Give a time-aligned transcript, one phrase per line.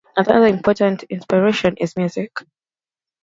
[0.17, 2.31] Another important inspiration is music.